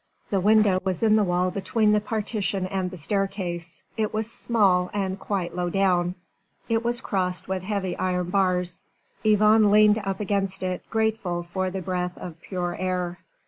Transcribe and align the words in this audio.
The 0.31 0.39
window 0.39 0.79
was 0.83 1.03
in 1.03 1.15
the 1.15 1.23
wall 1.23 1.51
between 1.51 1.91
the 1.91 2.01
partition 2.01 2.65
and 2.65 2.89
the 2.89 2.97
staircase, 2.97 3.83
it 3.95 4.11
was 4.11 4.31
small 4.31 4.89
and 4.95 5.19
quite 5.19 5.53
low 5.55 5.69
down. 5.69 6.15
It 6.67 6.83
was 6.83 7.01
crossed 7.01 7.47
with 7.47 7.61
heavy 7.61 7.95
iron 7.95 8.31
bars. 8.31 8.81
Yvonne 9.23 9.69
leaned 9.69 9.99
up 9.99 10.19
against 10.19 10.63
it, 10.63 10.81
grateful 10.89 11.43
for 11.43 11.69
the 11.69 11.83
breath 11.83 12.17
of 12.17 12.41
pure 12.41 12.75
air. 12.79 13.19